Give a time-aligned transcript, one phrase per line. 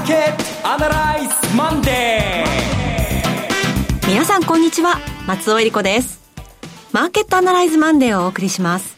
[0.00, 4.08] ーケットアナライズマンデー。
[4.08, 4.98] 皆さんこんにちは。
[5.26, 6.20] 松尾英里子です。
[6.92, 8.96] マーケットアナライズマンデーをお送りします。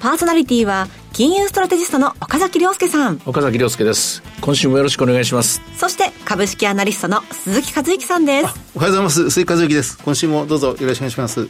[0.00, 3.22] パーソナリティは金融ストラテジストの岡崎良介さん。
[3.24, 4.22] 岡崎良介です。
[4.42, 5.62] 今週もよろしくお願いします。
[5.78, 8.44] そして株式アナリストの鈴木一之さんです。
[8.44, 9.30] おはようございます。
[9.30, 9.98] 鈴木一之です。
[10.04, 11.48] 今週もどうぞよろしくお願いします。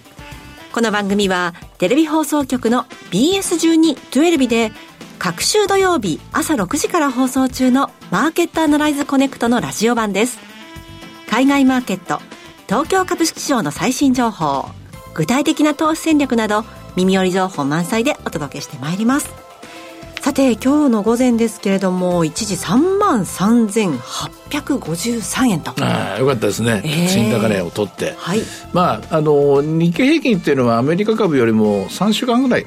[0.72, 4.72] この番組はテレビ放送局の BS12-12 で
[5.18, 10.38] 各週土曜日朝6時から放送中のマーケットアナライズコネクトのラジオ版です。
[11.28, 12.20] 海外マーケット
[12.68, 14.66] 東京株式市場の最新情報
[15.14, 16.64] 具体的な投資戦略など
[16.96, 19.32] 耳寄り情報満載でお届けしてまいります。
[20.20, 25.72] さて今日の午前ですけれども一時3万3853円と。
[25.82, 28.40] ああよかったですね、えー、新高値を取って、はい、
[28.72, 32.64] まああの日経平均っていうのはアメリカ株よりも3週間ぐらい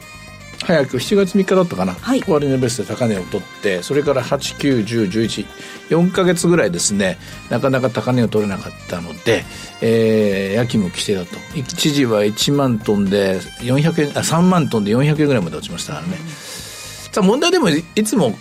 [0.68, 7.18] 早く7月3日だったかな、はい、終値ベースで高値を取ってそれから891011か月ぐらいですね
[7.50, 9.46] なかなか高値を取れなかったので、
[9.82, 11.38] えー、やきもきしてたと。
[11.56, 18.38] 一時は1万トンで400円あ3万トンで400円ぐらいまで落ちましたからね、うん、さあ問題でもいつも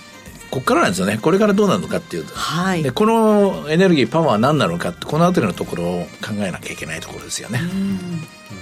[0.50, 1.18] ここからなんですよね。
[1.20, 7.60] これからどうなるのかっていうと、はい、でこのエネルギーパワーは何なのかってこの辺りのところを考えなきゃいけないところですよね。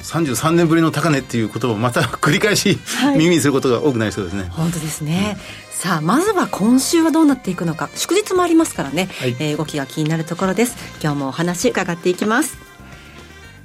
[0.03, 4.45] 33年ぶりの高値っていうことをまた繰り返し、はい、耳にすることが多くなりそうですね。
[4.51, 7.89] 本当ですね、うん、さあまずは今週はどうなっていくのか。
[7.95, 10.77] 祝日もありますからね、はい、えー、動きが気になるところです。
[11.03, 12.65] 今日もお話伺っていきます。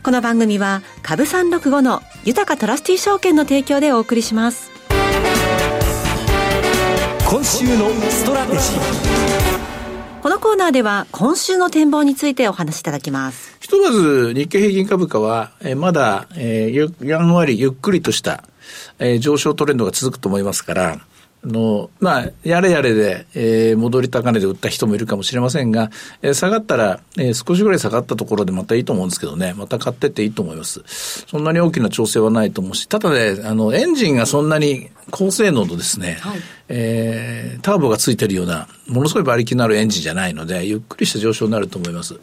[0.02, 4.79] この番組は株三六五の豊トラスティ証券の提供でお送りします
[7.30, 10.22] 今週のストラテジー。
[10.24, 13.56] このコーナーでは今週の展望についてお話しいただきます。
[13.60, 18.44] ひとまず日経平均株価は、えまだ、えー、やんわりゆっくりとした、
[18.98, 20.98] えー、上昇トレンドが続くと思いますからあ
[21.44, 25.90] の、まあ、やれやれで、えー、戻り高値で売った人もいるかもしれませんが、
[26.22, 30.82] えー、下がったら、えー、少しぐらい下がったところでまたいいと思うんですけどね、また買ってっていいと思います。
[31.28, 42.20] そんなに大きな調整はないと思うし、ただね、あの、エンジンがそんなに高性能のですね、はい、えー、ターボがついてるような、ものすごい馬力のあるエンジンじゃないので、ゆっくりした上昇になると思います。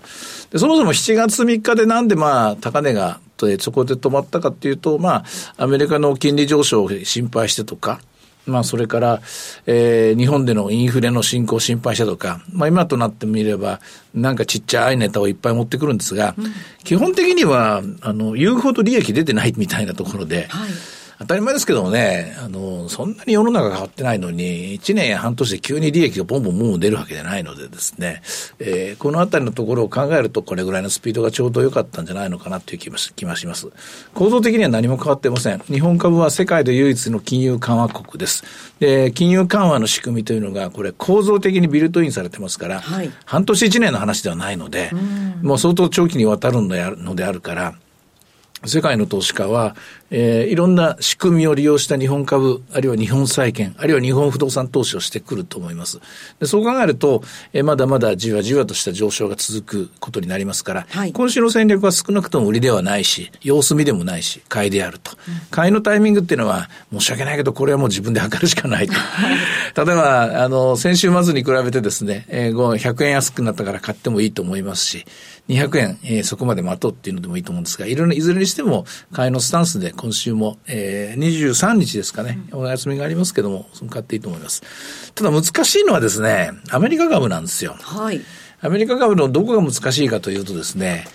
[0.51, 3.21] でそもそも7月3日でなんでまあ、高値が、
[3.59, 5.25] そこで止まったかっていうと、まあ、
[5.57, 8.01] アメリカの金利上昇を心配してとか、
[8.47, 9.21] まあ、それから、
[9.67, 13.81] えー、日本でのインフレの進行を心配したとか、まあ、今となってみれば、
[14.15, 16.53] なんかちっちゃいネタをいっぱい持ってくるんですが、うん、
[16.85, 20.71] 基本的には、あの、言うほど利益出てないみたいなところで、はい
[21.19, 28.21] 当たり前ですけどもね、あの、そんなに世の中変わってないのに、1年や半年で急に利益がボンボンボン出るわけじゃないのでですね、
[28.59, 33.69] えー、このあたりのところを考えると、これぐらいのスピードがちょうど良かったんじゃないのかなという気気がします。
[34.13, 35.59] 構造的には何も変わってません。
[35.61, 38.45] 日本株は世界で唯一の金融緩和国です。
[38.79, 44.91] で、金融緩和の仕組みというのが、これ構造的にビルトインされてますから、はい、半年1年の話ではないので、
[45.41, 47.75] もう相当長期にわたるのであるから、
[48.65, 49.77] 世界の投資家は、
[50.11, 56.01] えー、いろんな仕組みを利用した日本株、あるいは日本債券、あるいは日本不動産投資をしてくると思います。
[56.39, 57.23] でそう考えると、
[57.53, 65.13] えー、まだまだじわじわとした上昇が続くことになりますから、はい、今週の戦略は少なくとも売りではないし、様子見でもないし、買いであると。
[65.29, 68.95] うん、買いのタイミングっていうのは、申し訳ないけど、これはもう自分で測るしかないと。
[69.85, 75.05] 例えば、あの、先週末に比べてですね、えー、100円安くなったから買ってもいいと思いますし、
[75.49, 85.13] 200円、えー、そこまで待とうっていうのでもいいと思うんですが、いろいろ、いずれにしても、買いのスタンスで今週も、えー、23日ですかね、お休みがありますけども、買っていいと思います。
[85.15, 87.77] ただ難しいのはですね、アメリカ株なんですよ。
[87.81, 88.21] はい。
[88.61, 91.07] アメリカ株のどこが難しいかというとですね、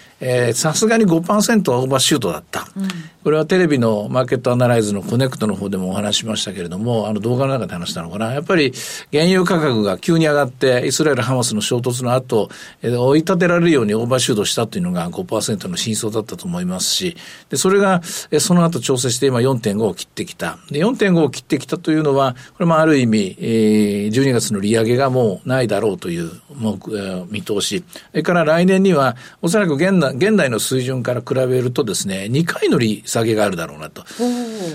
[0.53, 2.67] さすがに5%はオーバーシュートだった。
[2.75, 2.87] うん、
[3.23, 8.33] これはテレビのマーケットアナライズのコネクトの方でもお話しましたけれども、あの動画の中で話したのかな。
[8.33, 8.71] やっぱり
[9.11, 12.49] 原油価格が急に上がって、イスラエル・ハマスの衝突の後、
[12.83, 17.17] えー、追い立てられるようにオーバーシュートしたというのが5%の真相だったと思いますし、
[17.49, 20.59] で、それが、えー、その後調整して今4.5を切ってきた。
[20.69, 27.83] で、4.5を切ってきたというのは、これもある意味、えー、12月の利上げがもうないだろうという、もう、えー、見通し。
[28.11, 34.03] それから来年には、おそらく現現代の水準から比べるとですね、2回の利下げがあるだろうなと。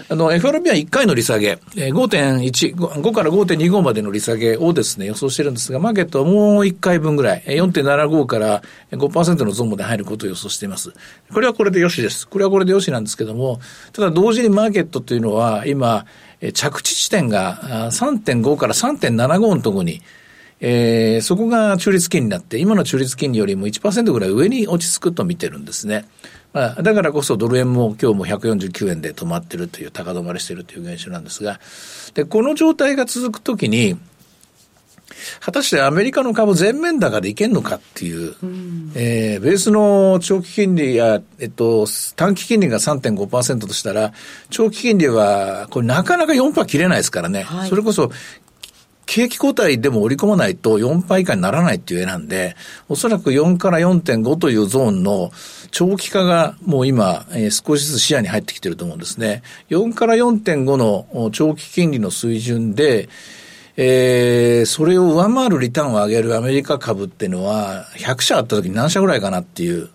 [0.08, 8.62] あの、FRB は1回の利下げ、5.1、5から5.25までの利下げをですね、予想してるんですが、マーケットはもう1回分ぐらい、4.75から
[8.92, 10.92] 5%のゾーンまで入ることを予想しています。
[11.32, 12.28] これはこれでよしです。
[12.28, 13.60] これはこれでよしなんですけども、
[13.92, 16.06] ただ同時にマーケットというのは、今、
[16.52, 20.02] 着地地点が3.5から3.75のところに、
[20.60, 26.08] えー、そこが中立金になって、今の中立金利よりも1%ぐらい上に落ち着くと見てるんですね。
[26.52, 31.60] まあ、だからこそドル円も今日も149円で止まってるという、高止まりしてるという現象なんですが、
[32.14, 33.98] で、この状態が続くときに、
[35.40, 38.34] 果たしてアメリカの株全面高でいけんのかっていう、
[38.94, 41.86] えー、ベースの長期金利や、えっと、
[42.16, 44.12] 短期金利が3.5%としたら、
[44.50, 47.42] 長期金利は、これなかなか4%切れないですからね。
[47.42, 48.10] はいそれこそ、
[49.06, 52.56] 景気後退でも織り込まないと4%以下にならないっていう絵なんで、
[52.88, 55.30] おそらく4から4.5というゾーンの
[55.70, 59.42] 長期化がもう今、えー少しずつ視野に入ってきてると思うんですね。
[59.70, 63.08] 4から4.5の長期金利の水準で、
[63.76, 69.90] えー、それを上回るリターンを上げるアメリカ株っていうのは、100社あった時に何社ぐらいかなっていう、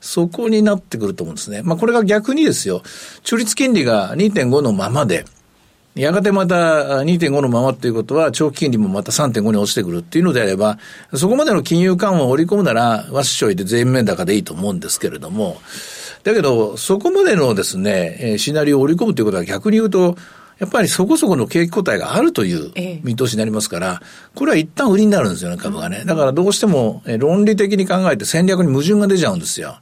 [0.00, 1.62] そこになってくると思うんですね。
[1.62, 2.82] まあこれが逆にですよ、
[3.22, 5.24] 中立金利が2.5のままで、
[5.94, 10.78] やがてまた2.5のままっていうことは、長期金利もまた3.5に落ちてくるっていうのであれば、
[11.14, 15.60] そこまでの金融緩和を織り込むなら、わっしょいで全面高でいいと思うんですけれども、
[16.22, 20.16] だけど、そこまでのですね、えーシナリオを織り込むということは逆に言うと、
[20.60, 24.02] やっぱりそこそこの景気後退があるというええ見通しになりますから、
[24.34, 26.04] これは一旦売りになるんですよね、株がね。
[26.04, 29.78] だからどうしてもえー論理的に考えて戦略に矛盾が出ちゃうんですよ。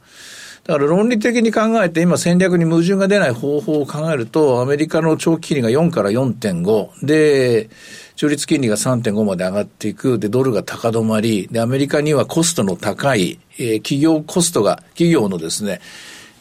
[0.69, 7.71] だから論理的に考えて今戦略に矛盾が出ない方法を考えると、アメリカの長期金利が4から4.5で、
[8.15, 10.19] 中立金利が3.5まで上がっていく。
[10.19, 11.47] で、ドルが高止まり。
[11.49, 15.81] で、アメリカにはコストの高い、えー企業コストが、企業のですね、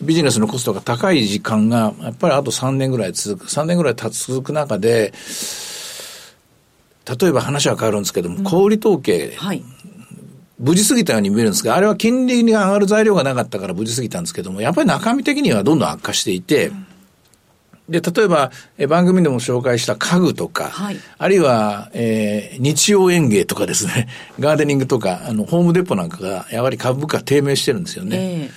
[0.03, 5.15] ビジネスのコストが高い時間が、やっぱりあと3年ぐらい続く、3年ぐらい続く中で、
[7.19, 9.65] 例えば話は変わるんですけども、小売統計、はい。
[10.59, 16.73] 無事過ぎたように見えるんですが、あれは金利が上がる材料がなかったから無事過ぎたんですけども、やっぱり中身的にはどんどん悪化していて、
[17.89, 20.97] で、例えば、え番組でも紹介した家具とか、はい。
[21.17, 24.09] あるいは、えー日曜園芸とかですね、
[24.39, 28.51] ガーデニングとか、あの、ホームデポなんかが、やはり株価低迷してるんですよね。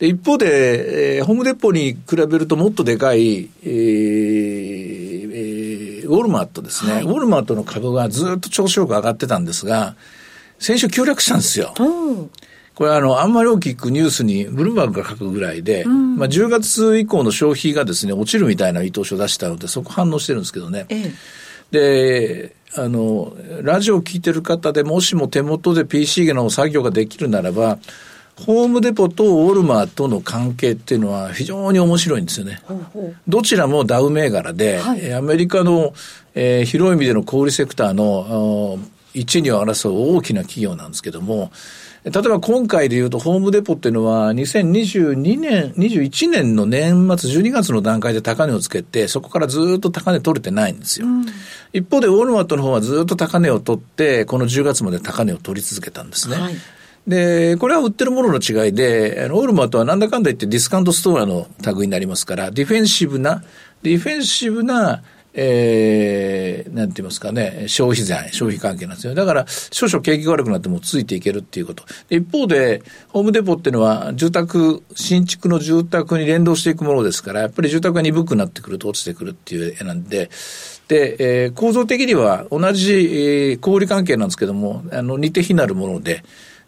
[0.00, 0.06] え。
[0.06, 7.02] で、一方で、えーホームデポに比べるともっとでかい、えーえーウォルマートですね、はい。
[7.02, 9.94] ウォルマートの株がずっと調子よく上がってたんですが、
[10.60, 11.74] 先週急落したんですよ。
[11.78, 12.30] えうん。
[12.74, 20.86] これはあの、あんまり大きくニュースにブルームバーグが書くぐらいで、まあ10月以降の消費がですね、落ちるみたいな見通しを出したので、そこ反応してるんですけどね。
[20.88, 21.12] ええ
[21.70, 27.78] で、あの、ラジオを聞いてる方でもしも手元で PC の作業ができるならば、
[28.34, 32.60] ホームデポとウォルマーとの関係っていうのは非常に面白いんですよね。
[32.64, 33.16] ほうほう。
[33.28, 35.92] どちらもダウ銘柄で、はいえーアメリカの、
[36.34, 38.78] えー広い意味での小売セクターの
[39.14, 41.50] 一二を争う大きな企業なんですけども、
[42.04, 51.06] 例えば今回で言うと、ホームデポっていうのは、2022年、21年の年末12月の段階で高値をつけて、そこからずっと高値取れてないんですよ。
[51.74, 56.36] 一方で、ウォルマートの方はずっと高値を取って、この10月まで高値を取り続けたんですね。
[56.36, 56.54] はい
[57.06, 63.42] で、これは売ってるものの違いで、あのオールマートはなんだかんだ言ってディスカウントストアの類になりますから、ディフェンシブな、
[63.82, 69.14] ディフェンシブな、えー、なんて言いますかね、消費財、消費関係なんですよ。
[69.14, 71.84] だから、少々景気が悪くなってもついていけるっていうこと。
[72.08, 80.30] 一方で、ホームデポっていうのは、住宅、新築の住宅に連動していくものですから、やっぱり住宅が鈍くなってくると落ちてくるっていう絵なんで、
[80.88, 86.24] で、えー構造的には同じ、えー小売関係なんですけども、あの、似て非なるもので、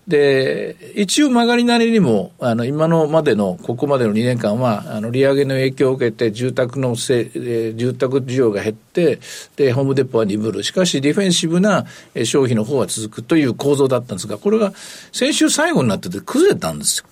[0.09, 9.21] で、一応曲がりなりにも、あの、今のまでの、ここまでの2年間は、あの、利上げの影響を受けて、住宅のせ、え住宅需要が減って、
[9.55, 10.65] で、ホームデポは鈍る。
[10.65, 11.87] しかし、ディフェンシブな
[12.25, 14.73] 消費の方は続くという構造だったんですが、これが
[15.13, 17.07] 先週最後になってて崩れたんですよ。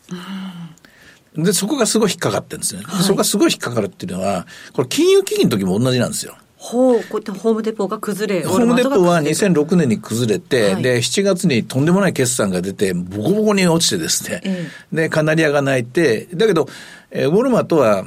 [1.36, 2.82] で、そこがすごい引っかかってるんですね。
[3.02, 6.36] そこがすごい引っかかるっていうのは、これ金融危機の時も同じなんですよ。
[6.62, 16.68] ほう、こうやってホームデポが崩れ、ホームデポートが崩れ2006年に崩れて、はいで、7月にとんでもない決算が出て、ボコボコに落ちてですね、えで、カナリアが泣いて、だけど、
[17.10, 18.04] えーウォルマートは、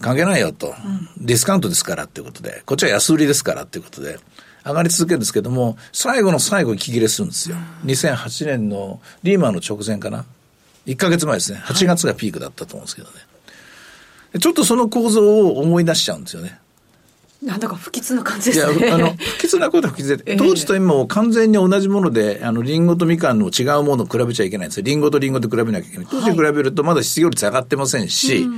[0.00, 0.74] 関係ないよと、
[1.16, 4.18] ディスカウントですからっていうことで、こっちは安売りですからっていうことで、
[4.66, 7.56] 上がり続けるんですけども、最後の最後息切れするんですよ。
[7.86, 10.26] 2008年のリーマンの直前かな。
[10.86, 11.62] 1ヶ月前ですね。
[11.64, 13.14] 8月がピークだったと思うんですけどね。
[14.34, 16.58] でちょっとその構造を思い出しちゃうんですよね。
[17.44, 18.90] なんだか不吉な感じいや、ですね。
[18.90, 24.84] あの、不吉なことは不吉で、ええ当時と今も完全に同じもので、あの、リンゴとみかんの違うものを比べちゃいけないんですよ。
[24.84, 26.06] リンゴとリンゴで比べなきゃいけない。
[26.10, 28.48] 当時に比べるとまだ失業率上がってませんし、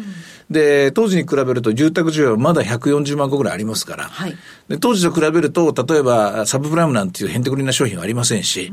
[0.50, 4.37] で、当時に比べると住宅需要はまだ140万個ぐらいありますから、はい
[4.69, 8.73] で当時と比べると、例えばサブプライムなんていうヘンテコリンな商品はありませんし、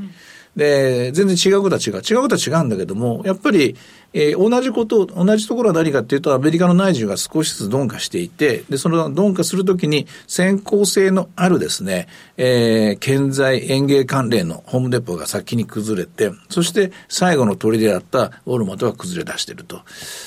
[0.55, 1.93] で、全然違うことは違う。
[1.95, 3.75] 違うことは違うんだけども、やっぱり、
[4.13, 12.07] えー同じこと、同じところは何かっていうと、アメリカの内需が少しずつ鈍化していて、で、その鈍化するときに、先行性のあるですね、
[12.38, 19.81] えー建材、園芸関連のホームデポが先に崩れて、そして最後の砦であったウォルマートが崩れ出してると。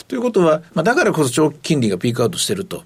[0.09, 2.83] ということは、まあ、だからこそ長期金利がピークアウトしてると。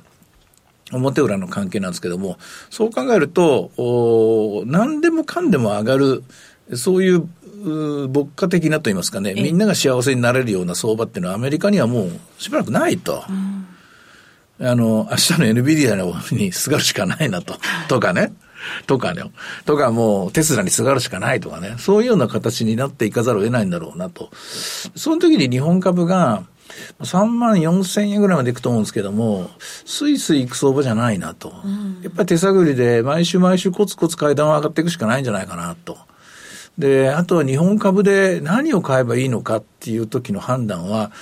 [0.92, 2.36] 表裏の関係なんですけども、
[2.68, 6.24] そう考えると、お何でもかんでも上がる、
[6.76, 7.28] そういう
[8.08, 13.24] 牧歌的なと言いますかね、みんなが幸せになれるような相場っていうのはアメリカにはもうしばらくないと。
[14.58, 17.56] うん、あの、明日の NVIDIA のにすがるしかないなと。
[17.88, 18.32] とかね。
[18.86, 19.22] とかね。
[19.64, 21.74] とかもうテスラにすがるしかないとかね。
[21.78, 24.30] そういうような形になっていかざるを得ないんだろうなと。
[24.96, 26.44] その時に日本株が、
[27.00, 31.52] 3万4千円ぐらいまでいくと思うんですけども、スイスイ行く相場じゃないなと。
[31.64, 35.98] うん、やっぱり手探りで毎週毎週コツコツ階段を上がっていくしかないんじゃないかなと。
[36.80, 41.12] で、あとは日本株で何を買えばいいのかっていう時の判断は、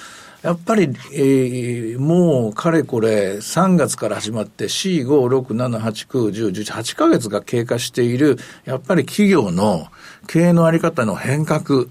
[0.42, 5.06] やっぱり、えー、もうかれこれ3月から始まって4、5、
[5.40, 9.88] 6、7、8、9、10、11、8ヶ月が経過している、やっぱり企業の
[10.28, 11.86] 経営のあり方の変革、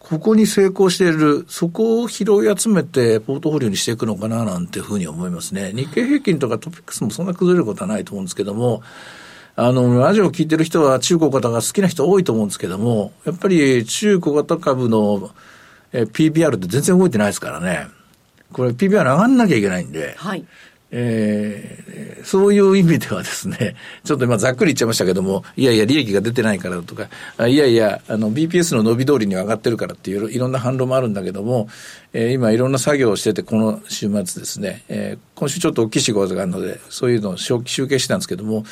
[0.00, 5.72] ここに成功している、そこを拾い集めてポートフォリオにしていくのかななんていうふうに思いますね。
[5.72, 8.82] 日経平均とかトピックスもそんな崩れることはないと思うんですけども、
[9.60, 15.32] あの、ラジオを聞いてる人は中小型が好きな人多いと思うんですけども、やっぱり中小型株の
[15.92, 17.88] え PBR って全然動いてないですからね。
[18.52, 20.14] これ PBR 上がんなきゃいけないんで。
[20.16, 20.44] はい。
[20.90, 27.08] えー、そういう意味ではですね、 ちょっと今ざっくり言っちゃいましたけども、いやいや利益が出てないからとか、
[27.46, 31.68] いやいや、あの BPS の伸び通りに上がってるからっていういろんな反論もあるんだけども、
[32.14, 38.64] えー、今いろんな作業をしてて、この週末ですね、えー、今週ちょっと大きい仕事があるので、そういうのを集計してたんですけども、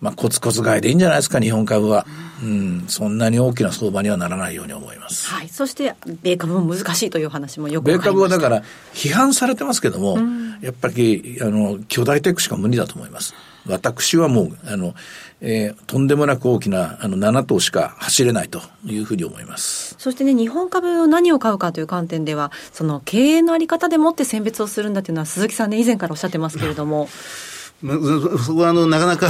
[0.00, 2.06] まあコツコツ買いでいいんじゃないですか、日本株は。
[2.42, 5.28] うん、そんなに大きな相場にはならないように思います。
[5.28, 5.48] はい。
[5.50, 8.62] そして、米株も難しいという話もよく米株はだから、
[8.94, 13.34] 批判されてますけども、うん、やっぱり、あの、巨大テックしか無理だと思います。
[13.68, 14.94] 私はもう、あの、
[15.40, 19.94] えー、とんでもなく大きな、あの、7頭しか走れないというふうに思います。
[19.98, 27.08] そしてね、日本株を何を買うかという観点では、その経営のあり方でもって選別をするんだというのは、鈴木さんね、以前からおっしゃってますけれども。
[28.44, 29.28] そこはあのなかなか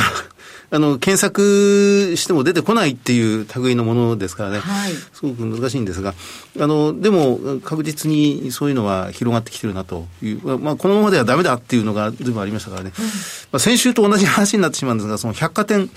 [0.70, 6.14] あの検索しても出てこないっていう類のものですからね、はい、すごく難しいんですが、
[6.58, 13.10] あのでも確実にそういうのは広がってきてるなという、まあ、このままではだめだっていうのがずいぶんありましたからね、うん、ま
[13.52, 15.88] あ、先週と同じ話になってしまうんですが、その百貨店、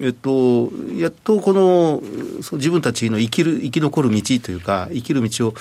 [0.00, 2.00] えっと、やっとこの
[2.52, 5.54] 自分たちの生きる生き残る道というか、生きる道を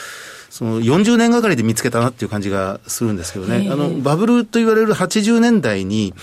[0.49, 6.13] その40年がかりで見つけたなっていう感じがするんですけどね、あのバブルと言われる80年代に、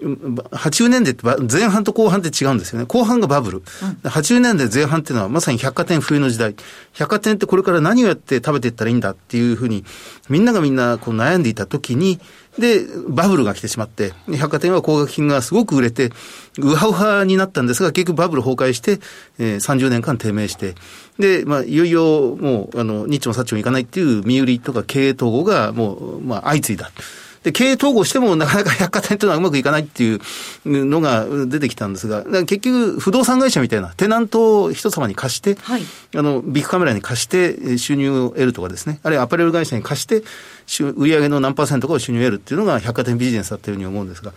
[0.00, 2.86] 80年代って前半と後半って違うんですよね。
[2.86, 3.58] 後半がバブル。
[3.58, 3.62] うん、
[4.02, 6.56] 80年代前半っていうのはまさに百貨店冬の時代。
[6.92, 9.84] 百貨店ってこれから何をやって食べていったらいいんだっていうふうに、
[10.28, 12.18] みんながみんなこう悩んでいた時に、
[12.58, 16.10] で、バブルが来てしまって、百貨店は高額品がすごく売れて、
[16.58, 19.00] ウハウハになったんですが、結局バブル崩壊して、
[19.38, 20.74] えー、30年間低迷して、
[21.18, 26.90] で、まあ、いよいよもう、あの、日もさっちもいかないっていう身売りとか経営統合がもう、まあ、相次いだ。
[27.44, 30.20] で、経営統合してもなかなか百貨店というのはうまくいかないっていう
[30.64, 35.82] のが出てきたんですが、結局、不動産会社みたいな、テナントを人様に貸して、はい、
[36.16, 40.22] あの、ビッグカメラに貸して収入を得るとかですね、あるいはアパレル会社に貸して、
[40.96, 44.30] 売上の何パーセントかを収入を得るっていうのが百貨店ビジネスだったように思うんですが、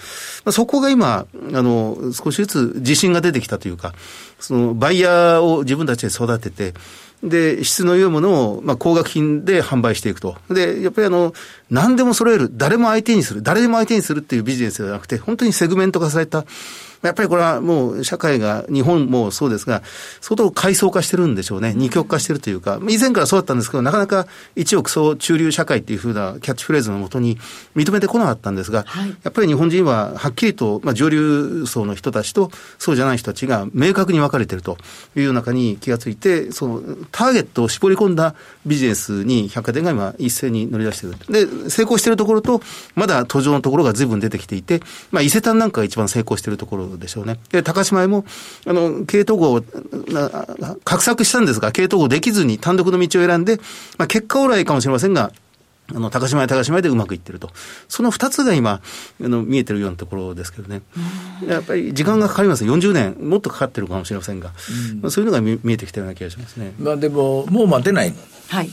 [0.44, 3.94] まあ、そこが今、あの、少しずつ自信が出てきたというか、
[4.38, 6.74] その、バイヤーを自分たちで育てて、
[7.24, 10.36] で、質の良いものを、まあ、高額品で販売していくと。
[10.50, 11.34] で、やっぱりあの、
[11.70, 16.46] 何でも揃える、誰も相手にする、誰でも相手にするっていうビジネスではなくて、本当にセグメント化された、
[17.02, 19.84] やっぱりこれはもう社会が、日本もそうですが、
[20.22, 21.74] 相当階層化してるんでしょうね。
[21.76, 27.38] 二極化してるというか、以前からそうだったんですけど、なかなか一億総中流社会っていうふうなキャッチフレーズのもとに
[27.76, 34.78] 認めてこなかったんですが、はい、やっぱり日本人ははっきりと、まあ、上流層の人たちとそうじゃない人たちが明確に分かれてると
[35.16, 36.82] いう中に気がついて、その
[37.12, 38.34] ターゲットを絞り込んだ
[38.66, 41.46] ビジネスに百貨店が今一斉に乗り出してる。
[41.46, 42.62] で、成功しているところと、
[42.96, 47.40] まだ途上のところが随分出てきていて、まあ伊勢丹なんかが一番成功しているところでしょうね。
[47.52, 48.26] で、高島屋も、
[48.66, 49.64] あの、経営統合を、
[50.86, 53.60] 画策したんですが、経営統合できずに単独の道を選んで、
[53.98, 55.32] まあ、結果オーライかもしれませんが、
[55.96, 57.50] あの、高島屋高島屋でうまくいってると。
[57.88, 58.82] その二つが今、
[59.24, 60.82] あの、見えてるようなところですけどね。
[61.48, 62.65] やっぱり時間がかかります。
[62.65, 64.51] 40年、もっとかかってるかもしれませんが、
[65.01, 66.74] まあ、そういうのが見えてきたような気がしますね。
[66.79, 68.13] まあでも、もう待てない。
[68.50, 68.70] は い。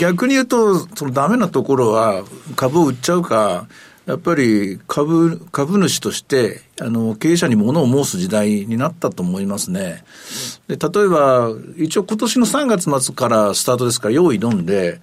[0.00, 2.24] 逆に言うと、そのダメなところは、
[2.56, 3.66] 株を売っちゃうか、
[4.06, 10.04] やっぱり株、株主として、あの、経営者に物を申す時代になったと思いますね。
[10.66, 15.00] で、例えば、一応今年の3月末からスタートですから、用意どんで、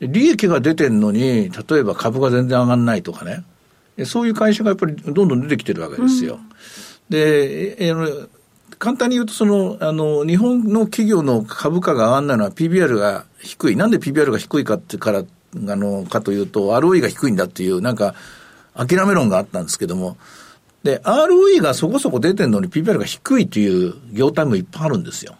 [0.00, 3.44] 利益が出てんのに、例えば株が全然上がんないとかね。
[4.06, 6.36] そういう会社がやっぱりどんどん出てきてるわけですよ。
[6.36, 6.48] うん、
[7.10, 8.28] で、えー、
[8.78, 13.76] 簡単に言うと、その、あの、日本の企業の株価が上がんないのは PBR が低い。
[13.76, 15.24] なんで PBR が低いかってから
[15.56, 18.14] あの、かというと、ROE が低いんだっていう、なんか、
[18.74, 20.16] 諦め論があったんですけども、
[20.82, 25.36] で、ROE がそこそこ出てるのに PBR が低いという業態もいっぱいあるんですよ。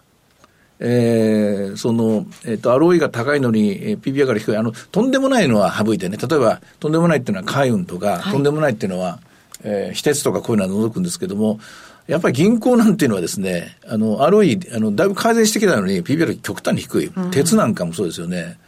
[0.85, 9.21] えー、その、えっ、ー、と、ROE が高いのに、えー、PBR が低い、あの、とんでもないのは省いてね、例えば、とんでもないっていうのは海運とか、はい、とんでもないっていうのは、
[9.62, 11.61] えー、非鉄とかこういうのは除くんですけども、
[12.09, 17.11] やっぱり銀行なんていうのはですね、あの、ROE、あの、だいぶ改善してきたのに、PBR 極端に低い。
[17.31, 18.59] 鉄なんかもそうですよね。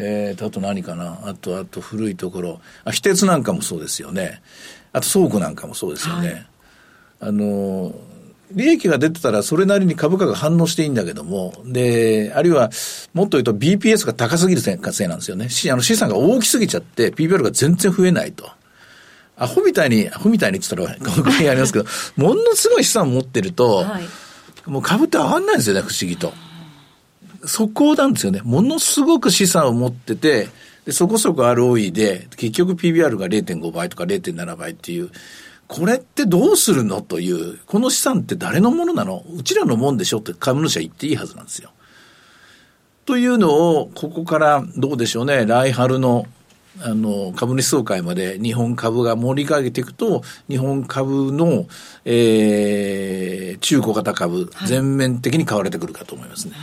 [0.00, 1.20] えー、あと何かな？
[1.26, 2.60] あと、あと古いところ。
[2.84, 4.42] あ、非鉄なんかもそうですよね。
[4.92, 6.28] あと倉庫なんかもそうですよね。
[6.28, 6.46] はい、
[7.20, 7.94] あの、
[8.52, 12.70] 利益が出てたらそれなりに株価が反応していいんだけども、で、あるいは、
[13.14, 15.48] もっと言うと BPS が高すぎるせいなんですよね。
[15.70, 18.50] あの資産が大きすぎちゃって PBR が全然増えないと。
[19.36, 24.04] アホみたいに、アホみたいにって言ったら、このやりますけど、 ものすごい資産を持ってると、はい、
[24.66, 26.34] もう株って上がんないんですよね、不思議と。
[27.44, 28.40] そこなんですよね。
[28.44, 30.48] ものすごく資産を持ってて、
[30.84, 35.10] でそこそこ ROE で、結局 PBR が0.5倍とか0.7倍っていう、
[35.68, 37.00] これってどうするの？
[37.00, 39.24] という、この資産って誰のものなの？
[39.36, 40.18] うちらのもんでしょ？
[40.18, 41.70] って株主は言っていいはずなんですよ。
[43.06, 46.26] というのを、ここからどうでしょうね、来春の
[46.82, 51.66] あの、株主総会まで日本株が盛り上げていくと、日本株の、
[52.04, 56.54] えー、中古型株、全面的に買われてくるかと思いますね。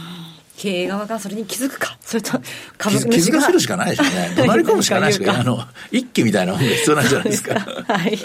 [0.57, 2.31] 経営側がそれに気づくか、それと
[2.79, 4.33] 株主が気づかせるしかないでしょうね。
[4.35, 7.53] 怒鳴り込むしかないしか、あの、一気みたいなもんが必要なんじゃないですか。
[7.87, 8.17] はい。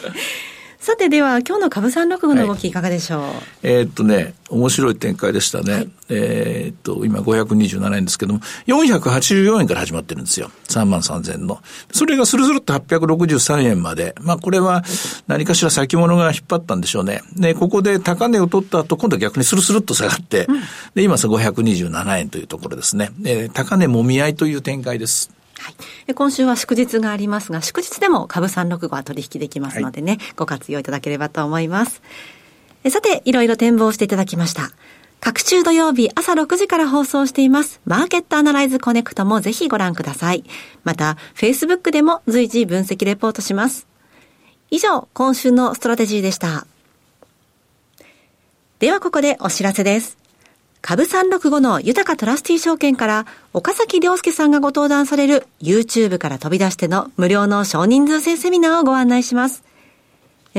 [0.83, 5.73] さてでは、今日の株三六五の動きいかがでしょう、はい、えー、っとね、面白い展開でしたね。
[5.73, 10.51] はい、えー、っと、今527円ですけども、484円から始まってるんですよ。
[10.71, 11.61] 3万3000円の。
[11.93, 14.17] それがスルスルっと863円まで。
[14.23, 14.83] まあこれは
[15.29, 17.23] 何かしら先物が引っ張ったんでしょうね。
[17.37, 20.61] で、ここで高値を取った後、今度は逆にスルスルっと下がって、うん、
[20.97, 23.13] で、今527円というところですね。
[23.25, 25.31] えー、高値もみ合いという展開です。
[25.63, 25.71] は
[26.09, 32.03] い、今週は祝日がありますが、祝日でも株365は取引できますのでね、はい、ご活用いただければと思います。
[32.91, 34.73] さて、いろいろ展望していただきました。
[35.21, 37.81] 各週土曜日朝6時から放送しています。
[37.85, 40.43] マーケットアナライズコネクトもぜひご覧ください。
[40.83, 43.87] また、Facebook でも随時分析レポートします。
[44.71, 46.67] 以上、今週のストラテジーでした。
[48.81, 50.22] ではここでお知らせです。
[50.83, 59.63] 株365の豊かトラスティー証券から岡崎良介さんがご登壇される YouTube から飛び出しての無料の少人数制セミナーをご案内します。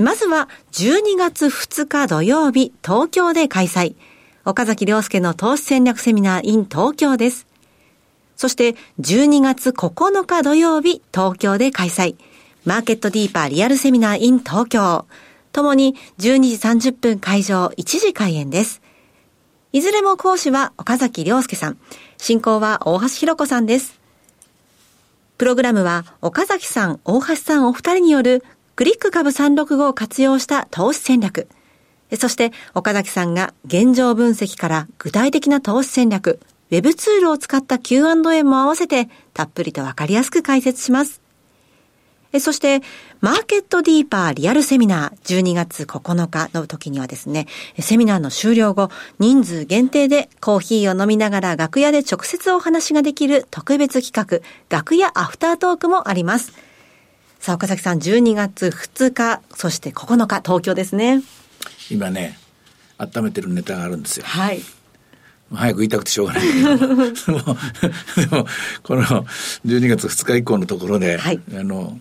[0.01, 3.95] まずは12月2日土曜日東京で開催。
[4.45, 7.45] 岡崎良介の投資戦略セミナー in 東京です。
[8.37, 12.15] そして12月9日土曜日東京で開催。
[12.63, 15.05] マーケットディーパーリアルセミナー in 東京。
[15.51, 18.82] ともに12時30分会場1時開演です。
[19.75, 21.79] いずれも講師は岡崎良介さん。
[22.19, 23.99] 進行は大橋弘子さんです。
[25.39, 28.43] プログラムは岡崎さん、大橋さんお二人による
[28.75, 31.47] クリック株365を活用した投資戦略。
[32.19, 41.22] そして岡崎さんが現状分析から具体的な投資戦略、ウェブツールを使った Q&A も合わせてたっぷりとわかりやすく解説します。
[42.39, 42.81] そして、
[43.21, 47.47] マーケットディーパーリアルセミナー12月9日の時にはですね、
[47.79, 56.53] セミナーの終了後、人数限定でコーヒーを飲みながら楽屋で直接お話ができる特別企画、楽屋アフタートークもあります。
[57.39, 61.21] さあ、岡崎さん、12月2日、そして9日、東京ですね。
[61.91, 62.39] 今ね、
[62.97, 64.25] 温めてるネタがあるんですよ。
[64.25, 64.61] はい。
[65.53, 68.47] 早く言いたくてしょうがないけど でも、
[68.81, 69.03] この
[69.65, 71.99] 12月2日以降のところで、はい、あの、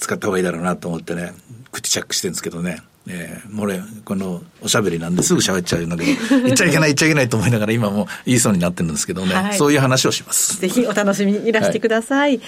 [0.00, 1.32] 使った方がいいだろうなと思ってね、
[1.70, 2.82] 口チャックしてるんですけどね。
[3.06, 10.60] えー、もう俺、このおしゃべりなんですぐ喋っちゃうんだけど、 言っちゃいけない言っちゃいけないと思いながら今も言いそうになってるんですけどね、はい、そういう話をします。
[10.60, 12.38] ぜひお楽しみにいらしてください。
[12.38, 12.42] は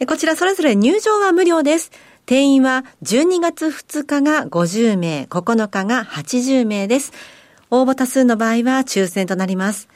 [0.00, 1.90] い、こちらそれぞれ入場は無料です。
[2.26, 7.12] 定員は12月2日が50名、9日が80名です。
[7.70, 9.88] 応募多数の場合は抽選となります。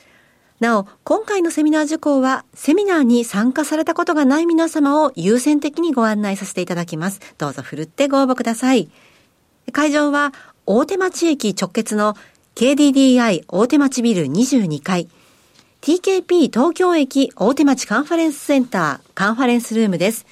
[0.61, 7.21] なお、今回のセミナー受講は、セミナーに参加されたことがない皆様を優先的にご案内させていただきます。
[7.39, 8.89] どうぞふるってご応募ください。
[9.73, 10.33] 会場は、
[10.67, 12.17] 大手町駅直結の
[12.57, 15.09] KDDI 大手町ビル22階、
[15.81, 20.27] TKP 東京駅大手町カンファレンスセンターカンファレンスルームです。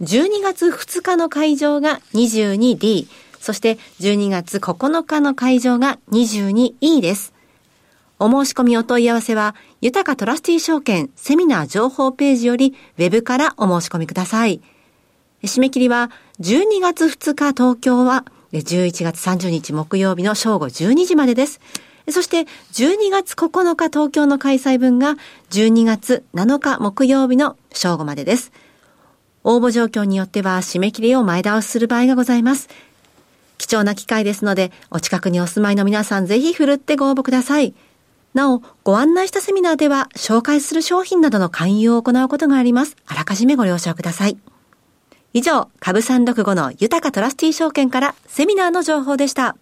[0.00, 3.06] 12月2日の会場が 22D、
[3.38, 7.37] そして12月9日の会場が 22E です。
[8.18, 14.60] お申し込みお問い合わせは、豊かトラスティ証券セミナー情報ページよりウェブからお申し込みください。
[15.42, 21.60] 締め切りは12月2日東京は11月30日木曜日の正午12時までです。
[22.10, 22.40] そして
[22.72, 25.16] 12月9日東京の開催分が
[25.50, 28.50] 12月7日木曜日の正午までです。
[29.44, 32.68] 応募状況によっては締め切りを前倒しする場合がございます。
[33.58, 37.74] 貴重な機会ですので、お近くにお住まいの皆さんぜひ振るってご応募ください。
[38.34, 42.96] なお、ご案内したセミナーでは、紹介する商品などの勧誘を行うことがあります。
[43.06, 44.38] あらかじめご了承ください。
[45.32, 49.56] 以上、株365の豊かトラスティー証券からセミナーの情報でした。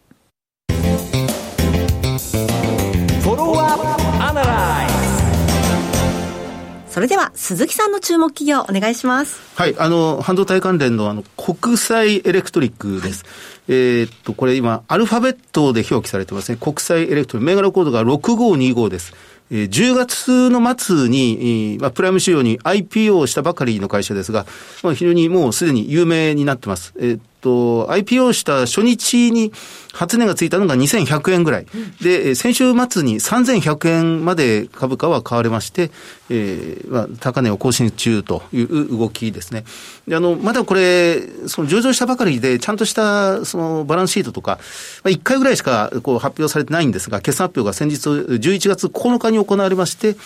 [6.97, 9.39] それでは、鈴木さんの注目企業、お願いします。
[9.55, 13.25] はい、あの、半導体関連の、あの、国際エレクトリックです。
[13.25, 16.59] はい、えっと、これ今、アルファベットで表記されてますね。
[16.61, 19.15] 国際エレクトリック、銘柄コードが6525です。
[19.51, 24.47] えー、10月の末に、まあ、プライム仕様に IPO をしたばかりの会社ですが、
[24.83, 26.95] まあ、非常にもうすでに有名になってます。
[26.99, 29.53] えー、と、IPO した初日に
[29.93, 31.67] 初値がついたのが2100円ぐらい。
[32.03, 35.93] で、先週末に3100円まで株価は買われまして、
[36.29, 39.65] えー、まあ、高値を更新中という動きですね。
[40.09, 44.59] で、あの、まだこれ、その上場したばかりで、ちゃんとしたそのバランスシートとか、
[45.05, 50.17] まあ、1回ぐらいしかこう発表されてないんですが、決算発表が先日11月9日に行われまして、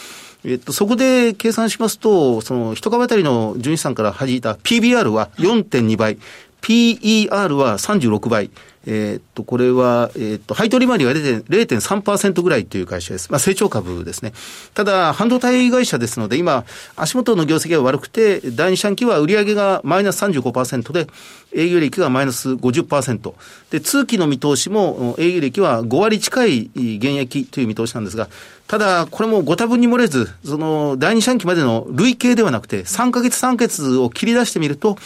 [0.45, 6.19] えっと、そこで計算しますと、その一株当たりの純資産から弾いた PBR は4.2倍、
[6.63, 8.51] PER は36倍。
[8.87, 13.31] え、っと、これは、え、っと、配当利回りが0.3%ぐらいという会社です。
[13.31, 14.33] まあ、成長株ですね。
[14.73, 16.65] ただ、半導体会社ですので、今、
[16.97, 21.09] 足元の業績が悪くて、第二四半期は売上がマイナス35%で、
[21.55, 23.35] 営業利益がマイナス50%。
[23.71, 28.29] で、通期の見通しも、営業利益は5割近い減益という見通しなんですが、
[28.67, 34.97] ただ、これもご多分に漏れず、その、第二四半期までの累計ではなくて、3ヶ月3ヶ月を切り出してみると、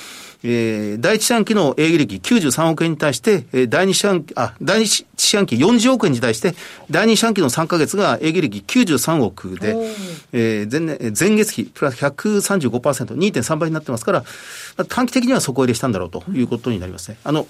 [0.46, 6.54] えー、第一四半期の営業利益93億円に対して、えー、第二四半期、あ、第一四半期40億円に対して、
[6.90, 9.74] 第二四半期の3ヶ月が営業利益93億で、
[10.32, 14.26] えー、前年、前月比プラス135%、2.3倍になってますから、ま
[14.82, 17.16] あ、短期的には底入れしたんだろうということになりますね。
[17.24, 17.48] あの、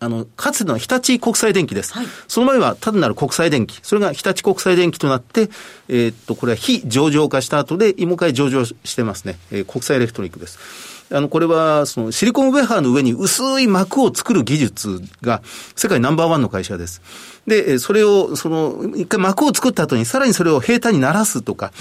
[0.00, 1.92] あの、かつての日立国際電機です。
[1.92, 3.80] はい、その前は単なる国際電機。
[3.82, 5.50] それが日立国際電機となって、
[5.88, 9.38] えー、っと、これは非上場化した後で、今回上場してますね。
[9.50, 10.58] えー、国際エレクトロニックです。
[11.10, 15.42] あの、これは、その、シリコンウェハーの上に薄い膜を作る技術が、
[15.74, 17.00] 世界ナンバーワンの会社です。
[17.46, 21.72] で、それを、その、一回膜を作った後に、さらにそれを平坦にならすとか、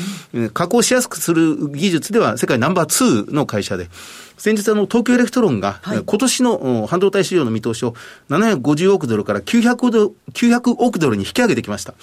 [0.54, 3.90] 加工しやすくする技術では、世界ナンバー2の会社で、
[4.38, 7.96] 先日あの、東京エレクトロンが、今年の半導体市場の見通しを
[8.30, 11.94] 750億ドルから900 900億ドルに引き上げてきました。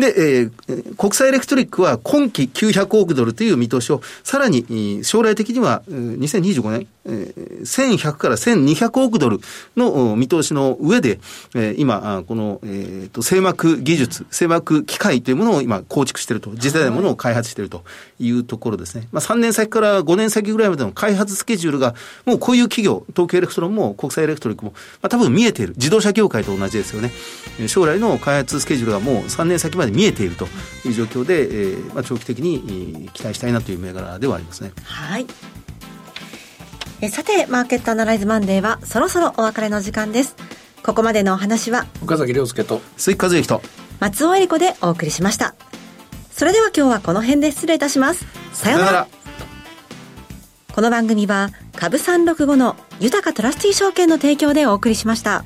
[0.00, 9.38] で、えー、国際エレクトリックは今期900億ドルという見通しを、さらに将来的には2025年、えー、1100から1200億ドル
[9.76, 11.20] の見通しの上で、
[11.54, 17.84] えー、今、この、えーと、成膜技術、成膜機械というものを今構築していると、次世代のものを開発していると
[18.18, 19.08] いうところですね。
[19.12, 25.74] まあ、3年先から5年先ぐらいまでの開発スケジュールが、もうこういう企業、東京エレクトロンも国際エレクトリックも、まあ、多分見えている。
[25.76, 27.10] 自動車業界と同じですよね。
[27.66, 30.46] 将来の開発スケジュールがもう3年先まで見えていると
[30.84, 34.72] いう状況で、えーまあ、長期的に期待したいなという銘柄ではありますね。
[34.84, 35.26] はい
[37.02, 40.36] えさて、マーケットアナライズマンデーはそろそろお別れの時間です。
[40.82, 43.62] ここまでのお話は、岡崎亮介と、鈴木和之と、
[44.00, 45.54] 松尾恵理子でお送りしました。
[46.30, 48.26] それでは今日はこの辺で失礼いたします。
[48.52, 49.08] さようなら。
[50.74, 55.44] この番組は、株365の豊かトラスティ証券の提供でお送りしました。